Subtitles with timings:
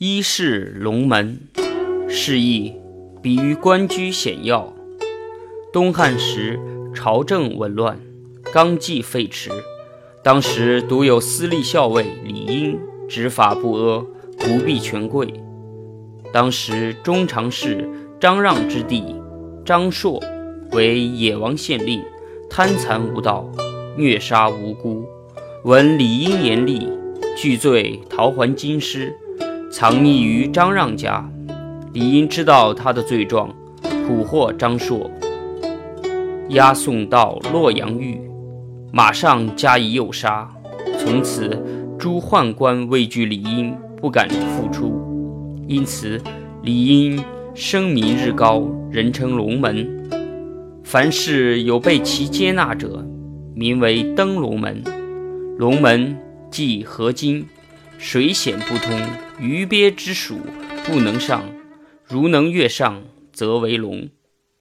[0.00, 1.40] 一是龙门，
[2.08, 2.72] 示意
[3.20, 4.72] 比喻官居显要。
[5.72, 6.60] 东汉时
[6.94, 8.00] 朝政紊乱，
[8.52, 9.50] 纲纪废弛，
[10.22, 14.06] 当时独有私立校尉李英执法不阿，
[14.38, 15.34] 不避权贵。
[16.32, 17.90] 当时中常侍
[18.20, 19.16] 张让之弟
[19.64, 20.22] 张硕
[20.70, 22.04] 为野王县令，
[22.48, 23.50] 贪残无道，
[23.96, 25.04] 虐杀无辜。
[25.64, 26.88] 闻李英严厉，
[27.36, 29.12] 惧罪逃还京师，
[29.70, 31.28] 藏匿于张让家。
[31.92, 33.54] 李英知道他的罪状，
[34.06, 35.10] 捕获张硕，
[36.50, 38.20] 押送到洛阳狱，
[38.92, 40.48] 马上加以诱杀。
[40.98, 41.62] 从此，
[41.98, 45.02] 诸宦官畏惧李英，不敢复出。
[45.66, 46.20] 因此，
[46.62, 47.22] 李英
[47.54, 49.86] 声名日高，人称龙门。
[50.84, 53.06] 凡是有被其接纳者，
[53.54, 54.82] 名为登龙门。
[55.58, 56.16] 龙门
[56.50, 57.44] 即河津，
[57.98, 58.94] 水险不通，
[59.40, 60.40] 鱼鳖之属
[60.84, 61.42] 不能上。
[62.04, 64.08] 如能跃上，则为龙。